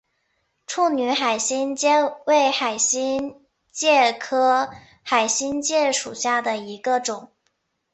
[0.65, 1.89] 处女海星介
[2.25, 3.39] 为海星
[3.71, 4.71] 介科
[5.03, 7.29] 海星介属下的一个种。